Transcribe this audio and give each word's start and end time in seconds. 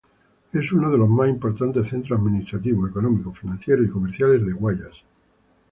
Es 0.51 0.71
uno 0.71 0.89
de 0.89 0.97
los 0.97 1.07
más 1.07 1.29
importantes 1.29 1.89
centros 1.89 2.17
administrativos, 2.19 2.89
económicos, 2.89 3.37
financieros 3.37 3.85
y 3.85 3.91
comerciales 3.91 4.43
de 4.43 4.51
Guayas. 4.53 5.03